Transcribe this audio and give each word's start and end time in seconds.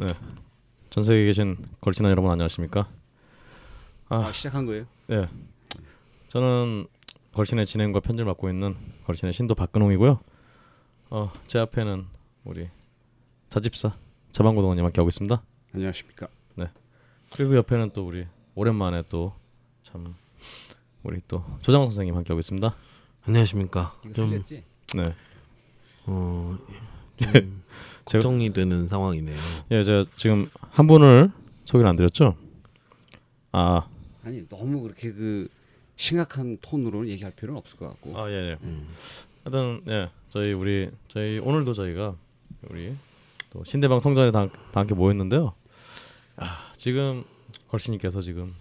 네. 0.00 0.14
전 0.90 1.04
세계에 1.04 1.26
계신 1.26 1.56
걸친한 1.80 2.10
여러분 2.10 2.30
안녕하십니까? 2.30 2.88
아, 4.08 4.16
아, 4.26 4.32
시작한 4.32 4.64
거예요? 4.66 4.86
네. 5.06 5.28
저는 6.28 6.86
걸친의 7.32 7.66
진행과 7.66 8.00
편집을 8.00 8.24
맡고 8.26 8.48
있는 8.48 8.74
걸친의 9.06 9.32
신도 9.34 9.54
박근홍이고요. 9.54 10.20
어, 11.10 11.32
제 11.46 11.58
앞에는 11.58 12.06
우리 12.44 12.68
자집사 13.50 13.94
자방고동원님 14.32 14.84
함께 14.84 15.00
하고 15.00 15.08
있습니다. 15.08 15.42
안녕하십니까? 15.74 16.28
그리고 17.30 17.56
옆에는 17.56 17.90
또 17.92 18.06
우리 18.06 18.26
오랜만에 18.54 19.02
또 19.10 19.34
참 19.82 20.14
우리 21.02 21.18
또 21.28 21.42
조장원 21.62 21.88
선생님 21.90 22.14
함께 22.14 22.32
하고 22.32 22.40
있습니다. 22.40 22.74
안녕하십니까. 23.26 23.94
좀? 24.14 24.42
네. 24.94 25.14
어, 26.06 26.58
걱정이 28.04 28.52
되는 28.52 28.86
상황이네요. 28.86 29.36
예, 29.70 29.82
제가 29.82 30.04
지금 30.16 30.46
한 30.60 30.86
분을 30.86 31.30
소개를 31.64 31.88
안 31.88 31.96
드렸죠? 31.96 32.36
아, 33.52 33.86
아니 34.24 34.46
너무 34.48 34.82
그렇게 34.82 35.12
그 35.12 35.48
심각한 35.96 36.58
톤으로 36.62 37.08
얘기할 37.08 37.32
필요는 37.32 37.58
없을 37.58 37.78
것 37.78 37.88
같고. 37.88 38.18
아, 38.18 38.30
예, 38.30 38.50
예. 38.50 38.58
음. 38.62 38.88
하여튼 39.44 39.82
예 39.88 40.10
저희 40.30 40.52
우리 40.52 40.90
저희 41.08 41.38
오늘도 41.38 41.74
저희가 41.74 42.14
우리 42.70 42.94
또 43.50 43.64
신대방 43.64 43.98
성전에 43.98 44.30
다, 44.30 44.46
다 44.46 44.80
함께 44.80 44.94
모였는데요. 44.94 45.54
아 46.36 46.72
지금 46.76 47.24
걸신님께서 47.68 48.20
지금 48.22 48.54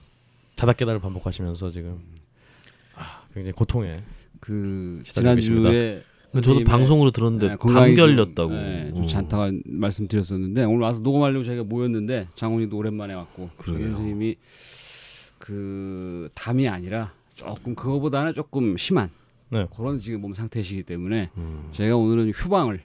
자다깨달을 0.56 1.00
반복하시면서 1.00 1.72
지금 1.72 2.02
아 2.96 3.24
굉장히 3.34 3.52
고통에 3.54 4.02
그 4.40 5.04
지난주에 5.06 6.04
저도 6.34 6.64
방송으로 6.64 7.12
들었는데 7.12 7.48
네, 7.50 7.58
좀, 7.60 7.74
걸렸다고. 7.96 8.52
네, 8.52 8.92
어. 8.94 9.02
좋지 9.02 9.16
않다고 9.18 9.60
말씀드렸었는데 9.66 10.64
오늘 10.66 10.82
와서 10.82 11.00
녹음하려고 11.00 11.44
저희가 11.44 11.64
모였는데 11.64 12.28
장훈이도 12.36 12.78
오랜만에 12.78 13.14
왔고 13.14 13.50
정 13.50 13.58
그러게요. 13.58 13.92
선생님이 13.92 14.36
그 15.40 16.30
담이 16.36 16.68
아니라 16.68 17.14
조금 17.36 17.76
그거보다는 17.76 18.34
조금 18.34 18.76
심한 18.78 19.10
네. 19.50 19.66
그런 19.76 20.00
지금 20.00 20.22
몸 20.22 20.34
상태시기 20.34 20.84
때문에 20.84 21.30
음. 21.38 21.70
저희가 21.72 21.96
오늘은 21.96 22.32
휴방을 22.32 22.82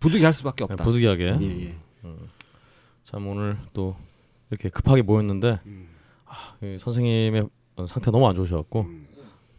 부득이 0.00 0.24
할 0.24 0.32
수밖에 0.32 0.64
없다. 0.64 0.82
부득이하게 0.82 1.36
예, 1.40 1.64
예. 1.66 1.74
참 3.04 3.26
오늘 3.26 3.56
또 3.72 3.96
이렇게 4.50 4.68
급하게 4.68 5.02
모였는데 5.02 5.60
음. 5.66 5.88
아, 6.26 6.54
이 6.62 6.76
선생님의 6.80 7.48
상태 7.88 8.06
가 8.06 8.10
너무 8.10 8.26
안 8.28 8.34
좋으셔갖고 8.34 8.80
음. 8.80 9.06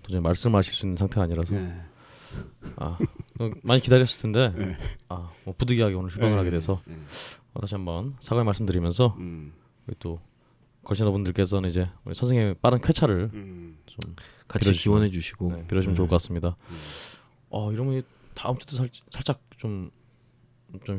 도저히 0.03 0.21
말씀하실 0.21 0.73
수 0.73 0.85
있는 0.85 0.97
상태가 0.97 1.23
아니라서 1.23 1.55
네. 1.55 1.73
아 2.77 2.97
어, 3.39 3.51
많이 3.63 3.81
기다렸을 3.81 4.21
텐데 4.21 4.53
네. 4.57 4.75
아뭐 5.09 5.55
부득이하게 5.57 5.95
오늘 5.95 6.09
휴방을 6.09 6.31
네. 6.31 6.37
하게 6.37 6.49
돼서 6.49 6.81
네. 6.87 6.97
어, 7.53 7.59
다시 7.61 7.75
한번 7.75 8.15
사과의 8.19 8.45
말씀드리면서 8.45 9.15
음. 9.19 9.53
또 9.99 10.19
걸신어 10.83 11.11
분들께서는 11.11 11.69
이제 11.69 11.89
우리 12.05 12.13
선생님의 12.15 12.55
빠른 12.61 12.79
쾌차를 12.81 13.29
음. 13.33 13.77
좀 13.85 14.15
같이 14.47 14.71
빌어주시면- 14.71 14.79
기원해 14.81 15.09
주시고 15.09 15.51
네, 15.51 15.67
빌어주면 15.67 15.93
네. 15.93 15.97
좋을 15.97 16.07
것 16.07 16.15
같습니다. 16.15 16.55
음. 16.69 16.75
어 17.49 17.71
이러면 17.71 17.95
이 17.99 18.01
다음 18.33 18.57
주도 18.57 18.75
살, 18.75 18.89
살짝 19.09 19.41
좀좀 19.57 19.89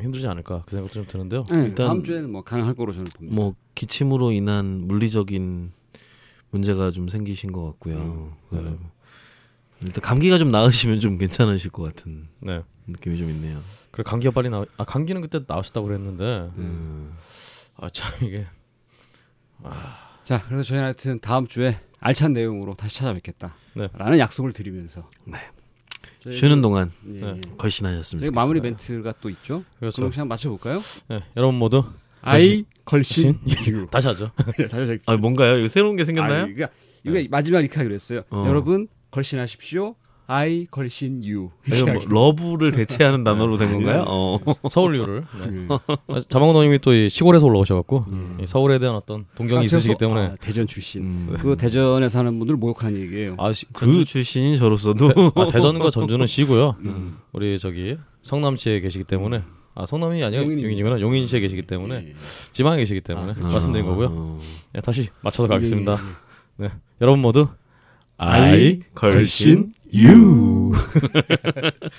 힘들지 0.01 0.27
않을까 0.27 0.63
그 0.65 0.75
생각도 0.75 0.93
좀 0.95 1.07
드는데요. 1.07 1.45
네, 1.49 1.65
일단- 1.65 1.87
다음 1.87 2.03
주에는 2.03 2.31
뭐 2.31 2.43
가능할 2.43 2.73
거로 2.75 2.91
저는 2.93 3.05
봅니다. 3.15 3.35
뭐 3.35 3.55
기침으로 3.75 4.31
인한 4.31 4.87
물리적인 4.87 5.71
문제가 6.51 6.91
좀 6.91 7.07
생기신 7.07 7.51
것 7.51 7.63
같고요. 7.65 7.95
음. 7.97 8.31
네. 8.51 8.77
일단 9.85 10.01
감기가 10.01 10.37
좀 10.37 10.51
나으시면 10.51 10.99
좀 10.99 11.17
괜찮으실 11.17 11.71
것 11.71 11.83
같은 11.83 12.27
네. 12.39 12.61
느낌이 12.87 13.17
좀 13.17 13.29
있네요. 13.31 13.59
그래 13.91 14.03
감기가 14.03 14.31
빨리 14.31 14.49
나. 14.49 14.65
아 14.77 14.83
감기는 14.83 15.21
그때 15.21 15.39
나으셨다고 15.47 15.87
그랬는데 15.87 16.23
음. 16.57 17.13
아참 17.77 18.11
이게 18.27 18.45
자, 20.23 20.43
그래서 20.47 20.63
저희는 20.63 20.83
하여튼 20.85 21.19
다음 21.19 21.47
주에 21.47 21.79
알찬 21.99 22.33
내용으로 22.33 22.75
다시 22.75 22.97
찾아뵙겠다. 22.97 23.53
네. 23.73 23.89
라는 23.97 24.19
약속을 24.19 24.53
드리면서 24.53 25.09
네. 25.25 25.37
저희 26.21 26.35
쉬는 26.35 26.61
동안 26.61 26.91
예, 27.07 27.19
네. 27.21 27.27
예. 27.37 27.41
걸신하셨으면 27.57 28.25
저희. 28.25 28.31
마무리 28.31 28.59
멘트가 28.61 29.15
또 29.21 29.29
있죠. 29.29 29.63
그렇죠. 29.79 29.95
그럼 29.95 30.11
시간 30.11 30.27
맞춰볼까요? 30.27 30.81
네, 31.07 31.23
여러분 31.37 31.55
모두 31.57 31.83
I 32.21 32.65
걸신 32.85 33.39
이거 33.45 33.85
다시 33.87 34.07
하죠. 34.09 34.31
다시 34.69 34.75
할- 34.91 34.99
아 35.05 35.15
뭔가요? 35.17 35.57
이거 35.57 35.67
새로운 35.67 35.95
게 35.95 36.03
생겼나요? 36.03 36.43
아니, 36.43 36.51
이거 36.51 36.67
이거 37.05 37.27
마지막 37.31 37.61
이렇게 37.61 37.75
하기로 37.77 37.95
했어요. 37.95 38.23
어. 38.29 38.45
여러분 38.47 38.87
걸신하십시오. 39.11 39.95
I 40.31 40.67
걸신 40.67 41.25
you. 41.25 41.49
이거 41.65 41.91
뭐 41.91 42.03
love를 42.07 42.71
대체하는 42.71 43.23
단어로 43.23 43.57
된 43.57 43.73
건가요? 43.73 44.05
어. 44.07 44.37
서울 44.69 44.91
you를. 44.91 45.25
네. 45.41 45.49
음. 45.49 45.67
아, 45.71 46.19
자방노님이 46.29 46.77
또이 46.79 47.09
시골에서 47.09 47.47
올라오셔갖고 47.47 48.05
음. 48.09 48.37
이 48.39 48.45
서울에 48.45 48.77
대한 48.77 48.95
어떤 48.95 49.25
동경이 49.33 49.61
아, 49.61 49.63
있으시기 49.63 49.95
때문에 49.97 50.21
아, 50.27 50.35
대전 50.39 50.67
출신. 50.67 51.01
음. 51.01 51.37
그 51.39 51.57
대전에 51.57 52.09
사는 52.09 52.37
분들 52.37 52.57
모욕하는 52.57 53.01
얘기예요. 53.01 53.37
아, 53.39 53.51
시, 53.53 53.65
전주 53.73 53.99
그 53.99 54.05
출신인 54.05 54.55
저로서도 54.55 55.09
아, 55.33 55.47
대전과 55.47 55.89
전주는 55.89 56.27
시고요. 56.27 56.75
음. 56.85 57.17
우리 57.31 57.57
저기 57.57 57.97
성남시에 58.21 58.81
계시기 58.81 59.05
때문에 59.05 59.41
아 59.73 59.87
성남이 59.87 60.23
아니라. 60.23 60.43
용인이구나 60.43 61.01
용인시에 61.01 61.39
계시기 61.39 61.63
때문에 61.63 61.95
예, 61.95 62.09
예. 62.09 62.13
지방에 62.51 62.77
계시기 62.77 63.01
때문에 63.01 63.31
아, 63.31 63.33
그렇죠. 63.33 63.51
말씀드린 63.51 63.83
거고요. 63.87 64.07
어. 64.11 64.39
네, 64.73 64.81
다시 64.81 65.09
맞춰서 65.23 65.47
가겠습니다. 65.47 65.93
예, 65.93 65.97
예, 65.97 66.65
예. 66.65 66.67
네, 66.67 66.73
여러분 67.01 67.19
모두 67.19 67.47
아이 68.19 68.81
걸신 68.93 69.73
유. 69.95 70.73